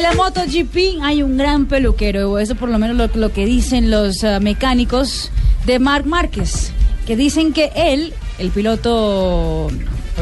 En 0.00 0.04
la 0.04 0.14
MotoGP 0.14 1.02
hay 1.02 1.22
un 1.22 1.36
gran 1.36 1.66
peluquero, 1.66 2.30
o 2.30 2.38
eso 2.38 2.54
por 2.54 2.70
lo 2.70 2.78
menos 2.78 2.96
lo, 2.96 3.08
lo 3.20 3.34
que 3.34 3.44
dicen 3.44 3.90
los 3.90 4.24
ah, 4.24 4.40
mecánicos 4.40 5.30
de 5.66 5.78
Marc 5.78 6.06
Márquez, 6.06 6.72
que 7.06 7.16
dicen 7.16 7.52
que 7.52 7.70
él, 7.76 8.14
el 8.38 8.48
piloto 8.48 9.68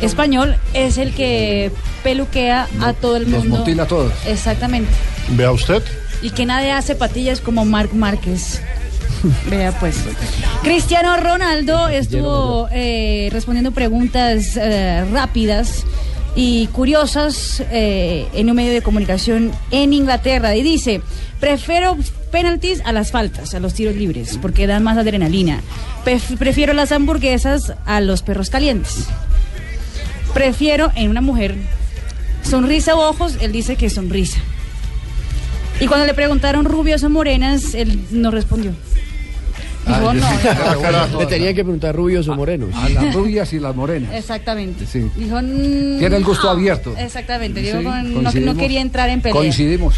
español, 0.00 0.56
es 0.72 0.96
el 0.96 1.12
que 1.12 1.70
peluquea 2.02 2.68
a 2.80 2.94
todo 2.94 3.16
el 3.16 3.30
los 3.30 3.42
mundo. 3.44 3.58
mutila 3.58 3.82
a 3.82 3.86
todos. 3.86 4.14
Exactamente. 4.26 4.88
Vea 5.32 5.52
usted. 5.52 5.82
Y 6.22 6.30
que 6.30 6.46
nadie 6.46 6.72
hace 6.72 6.94
patillas 6.94 7.42
como 7.42 7.66
Marc 7.66 7.92
Márquez. 7.92 8.62
Vea 9.50 9.78
pues. 9.78 9.96
Cristiano 10.62 11.18
Ronaldo 11.18 11.88
estuvo 11.88 12.66
eh, 12.72 13.28
respondiendo 13.30 13.72
preguntas 13.72 14.56
eh, 14.56 15.04
rápidas 15.12 15.84
y 16.36 16.66
curiosas 16.68 17.62
eh, 17.72 18.28
en 18.34 18.48
un 18.50 18.56
medio 18.56 18.72
de 18.72 18.82
comunicación 18.82 19.50
en 19.70 19.92
Inglaterra 19.92 20.54
y 20.54 20.62
dice, 20.62 21.00
prefiero 21.40 21.96
penaltis 22.30 22.82
a 22.84 22.92
las 22.92 23.10
faltas, 23.10 23.54
a 23.54 23.60
los 23.60 23.72
tiros 23.74 23.96
libres, 23.96 24.38
porque 24.40 24.66
dan 24.66 24.82
más 24.84 24.98
adrenalina. 24.98 25.62
Pref- 26.04 26.36
prefiero 26.36 26.74
las 26.74 26.92
hamburguesas 26.92 27.72
a 27.86 28.00
los 28.00 28.22
perros 28.22 28.50
calientes. 28.50 29.06
Prefiero 30.34 30.92
en 30.94 31.08
una 31.08 31.22
mujer 31.22 31.56
sonrisa 32.42 32.94
o 32.94 33.08
ojos, 33.08 33.38
él 33.40 33.50
dice 33.52 33.76
que 33.76 33.88
sonrisa. 33.88 34.38
Y 35.80 35.86
cuando 35.86 36.06
le 36.06 36.14
preguntaron 36.14 36.64
rubias 36.66 37.02
o 37.02 37.10
morenas, 37.10 37.74
él 37.74 38.00
no 38.10 38.30
respondió. 38.30 38.72
Ah, 39.86 40.00
no, 40.00 40.10
ah, 40.10 41.08
no. 41.12 41.20
Le 41.20 41.26
tenía 41.26 41.54
que 41.54 41.62
preguntar 41.62 41.94
rubios 41.94 42.26
o 42.28 42.34
morenos. 42.34 42.70
A 42.74 42.88
las 42.88 43.14
rubias 43.14 43.52
y 43.52 43.60
las 43.60 43.74
morenas. 43.74 44.12
Exactamente. 44.14 44.84
Sí. 44.86 45.08
Dijo, 45.16 45.36
mm, 45.40 45.98
Tiene 45.98 46.16
el 46.16 46.24
gusto 46.24 46.44
no. 46.44 46.50
abierto. 46.50 46.94
Exactamente. 46.98 47.60
Dijo, 47.62 47.78
Sí, 48.32 48.40
no, 48.40 48.56
quería 48.56 48.80
entrar 48.80 49.08
en 49.10 49.20
pelea. 49.20 49.34
Coincidimos. 49.34 49.94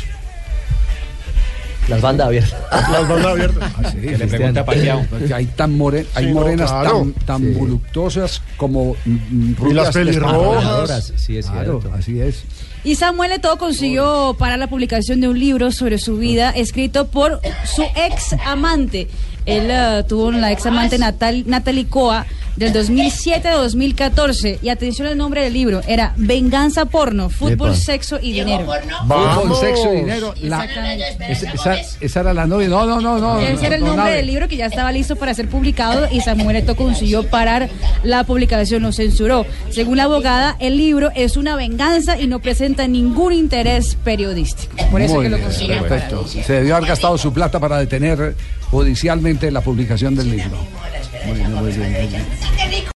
Las 1.89 2.03
bandas 2.03 2.27
abiertas. 2.27 2.61
Las 2.91 3.09
bandas 3.09 3.27
abiertas. 3.27 3.73
Ah, 3.83 3.91
sí, 3.91 3.99
le 4.01 4.27
pregunta. 4.27 4.65
Porque 4.65 5.35
hay 5.35 5.47
tan 5.47 5.75
more- 5.75 6.05
hay 6.15 6.25
Sí, 6.27 6.31
no, 6.33 6.41
morenas 6.41 6.71
claro. 6.71 6.99
tan, 6.99 7.13
tan 7.41 7.55
voluptuosas 7.55 8.43
como 8.59 8.95
mm, 9.07 9.51
Y 9.53 9.55
rubias 9.55 9.75
las 9.87 9.95
pelirrojas. 9.95 11.13
Sí, 11.17 11.39
es 11.39 11.47
Claro, 11.47 11.81
cierto. 11.81 11.97
así 11.99 12.21
es. 12.21 12.45
Y 12.85 12.95
Samuel 12.97 13.33
Eto'o 13.33 13.57
consiguió 13.57 14.37
parar 14.39 14.59
la 14.59 14.67
publicación 14.67 15.21
de 15.23 15.29
un 15.29 15.39
libro 15.39 15.73
sobre 15.73 15.99
su 15.99 16.19
vida 16.19 16.51
escrito 16.51 17.07
por 17.09 17.41
su 17.65 17.83
ex 17.83 18.35
amante. 18.45 19.09
Él 19.49 19.71
eh, 19.71 20.05
tuvo 20.07 20.31
la 20.31 20.53
ex 20.53 20.67
amante 20.67 20.99
Natal, 20.99 21.45
Natalie 21.47 21.87
Coa 21.87 22.27
del 22.59 22.73
2007 22.73 23.49
a 23.49 23.55
2014. 23.57 24.59
Y 24.63 24.69
atención 24.69 25.09
al 25.09 25.17
nombre 25.17 25.43
del 25.43 25.53
libro: 25.53 25.81
era 25.87 26.13
Venganza 26.17 26.85
Porno, 26.87 27.31
Fútbol, 27.31 27.71
Epa. 27.71 27.77
Sexo 27.79 28.19
y 28.21 28.33
Dinero. 28.33 28.67
Fútbol, 29.07 29.57
sexo 29.57 29.93
y 29.93 29.97
dinero. 29.97 30.35
La- 30.43 30.65
Exactamente. 30.65 31.05
esa, 31.33 31.53
esa- 31.75 31.97
esa 32.01 32.21
era 32.21 32.35
la 32.35 32.47
novia. 32.47 32.69
No, 32.69 32.85
no, 32.87 33.01
no, 33.01 33.19
no. 33.19 33.39
Ese 33.41 33.67
era 33.67 33.77
el 33.77 33.83
no, 33.83 33.95
nombre 33.95 34.13
del 34.15 34.27
libro 34.27 34.49
que 34.49 34.57
ya 34.57 34.67
estaba 34.67 34.93
listo 34.93 35.17
para 35.17 35.33
ser 35.35 35.49
publicado 35.49 36.09
y 36.11 36.21
Samuel 36.21 36.57
Eto'o 36.57 36.77
consiguió 36.77 37.29
parar 37.29 37.69
la 38.03 38.25
publicación, 38.25 38.83
lo 38.83 38.93
censuró. 38.93 39.47
Según 39.71 39.97
la 39.97 40.05
abogada, 40.05 40.57
el 40.59 40.77
libro 40.77 41.11
es 41.15 41.37
una 41.37 41.57
venganza 41.57 42.19
y 42.21 42.27
no 42.27 42.41
presenta 42.41 42.87
ningún 42.89 43.33
interés 43.33 43.97
periodístico. 44.05 44.75
Por 44.91 45.01
eso 45.01 45.15
Muy 45.15 45.25
que 45.25 45.31
lo 45.31 45.37
bien, 45.37 45.49
consiguió 45.49 45.75
parar. 45.83 45.89
perfecto. 45.89 46.27
Se 46.29 46.53
debió 46.53 46.77
haber 46.77 46.89
gastado 46.89 47.17
su 47.19 47.33
plata 47.33 47.59
para 47.61 47.79
detener 47.79 48.35
judicialmente 48.71 49.51
la 49.51 49.61
publicación 49.61 50.15
del 50.15 50.31
libro. 50.31 50.57
Muy 51.25 51.39
bien, 51.39 51.55
muy 51.55 51.73
bien, 51.73 51.93
muy 51.93 52.07
bien. 52.07 52.79